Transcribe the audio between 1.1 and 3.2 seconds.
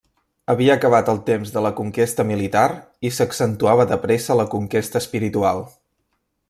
el temps de la conquesta militar i